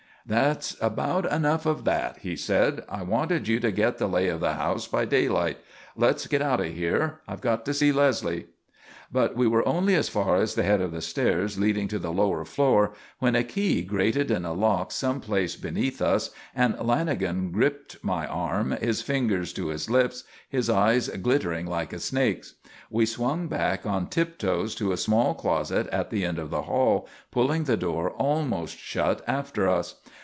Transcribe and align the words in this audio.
"That's 0.23 0.75
about 0.79 1.25
enough 1.31 1.65
of 1.65 1.83
that," 1.85 2.19
he 2.19 2.35
said. 2.35 2.83
"I 2.87 3.01
wanted 3.01 3.47
you 3.47 3.59
to 3.59 3.71
get 3.71 3.97
the 3.97 4.05
lay 4.07 4.27
of 4.27 4.39
the 4.39 4.53
house 4.53 4.85
by 4.85 5.05
daylight. 5.05 5.57
Let's 5.95 6.27
get 6.27 6.43
out 6.43 6.59
of 6.61 6.67
here. 6.71 7.21
I've 7.27 7.41
got 7.41 7.65
to 7.65 7.73
see 7.73 7.91
Leslie." 7.91 8.45
But 9.13 9.35
we 9.35 9.45
were 9.45 9.67
only 9.67 9.95
as 9.95 10.07
far 10.07 10.37
as 10.37 10.55
the 10.55 10.63
head 10.63 10.79
of 10.79 10.93
the 10.93 11.01
stairs 11.01 11.59
leading 11.59 11.89
to 11.89 11.99
the 11.99 12.13
lower 12.13 12.45
floor 12.45 12.93
when 13.19 13.35
a 13.35 13.43
key 13.43 13.81
grated 13.81 14.31
in 14.31 14.45
a 14.45 14.53
lock 14.53 14.93
some 14.93 15.19
place 15.19 15.57
beneath 15.57 16.01
us 16.01 16.29
and 16.55 16.75
Lanagan 16.77 17.51
gripped 17.51 18.01
my 18.01 18.25
arm, 18.25 18.71
his 18.79 19.01
finger 19.01 19.43
to 19.45 19.67
his 19.67 19.89
lips, 19.89 20.23
his 20.47 20.69
eyes 20.69 21.09
glittering 21.09 21.65
like 21.65 21.91
a 21.91 21.99
snake's. 21.99 22.53
We 22.89 23.05
swung 23.05 23.47
back 23.49 23.85
on 23.85 24.07
tiptoes 24.07 24.75
to 24.75 24.93
a 24.93 24.97
small 24.97 25.33
closet 25.33 25.87
at 25.87 26.09
the 26.09 26.23
end 26.23 26.39
of 26.39 26.49
the 26.49 26.61
hall, 26.63 27.09
pulling 27.31 27.65
the 27.65 27.77
door 27.77 28.11
almost 28.11 28.77
shut 28.77 29.21
after 29.27 29.67
us. 29.67 29.95